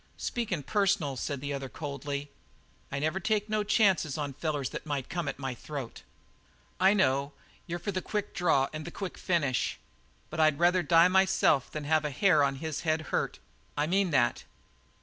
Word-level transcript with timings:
"Speakin' 0.17 0.63
personal," 0.63 1.15
said 1.15 1.41
the 1.41 1.53
other 1.53 1.69
coldly, 1.69 2.31
"I 2.91 2.97
never 2.97 3.19
take 3.19 3.47
no 3.47 3.63
chances 3.63 4.17
on 4.17 4.33
fellers 4.33 4.71
that 4.71 4.83
might 4.87 5.09
come 5.09 5.27
at 5.27 5.37
my 5.37 5.53
throat." 5.53 6.01
"I 6.79 6.95
know; 6.95 7.33
you're 7.67 7.77
for 7.77 7.91
the 7.91 8.01
quick 8.01 8.33
draw 8.33 8.67
and 8.73 8.83
the 8.83 8.89
quick 8.89 9.15
finish. 9.15 9.77
But 10.31 10.39
I'd 10.39 10.57
rather 10.57 10.81
die 10.81 11.07
myself 11.07 11.69
than 11.69 11.83
have 11.83 12.03
a 12.03 12.09
hair 12.09 12.43
of 12.43 12.57
his 12.57 12.81
head 12.81 13.01
hurt. 13.13 13.37
I 13.77 13.85
mean 13.85 14.09
that!" 14.09 14.43